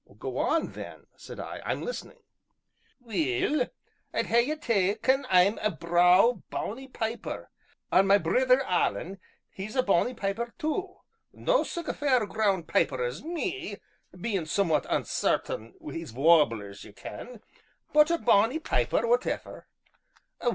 [0.17, 2.23] "Go on, then," said I, "I'm listening."
[3.01, 3.67] "Weel,
[4.11, 7.51] I'd hae ye tae ken I'm a braw, bonnie piper,
[7.91, 9.19] an' ma brither Alan,
[9.51, 11.01] he's a bonnie piper too
[11.33, 13.77] no sic a fair graund piper as me,
[14.19, 17.39] bein' somewhat uncertain wi' his 'warblers,' ye ken,
[17.93, 19.67] but a bonnie piper, whateffer.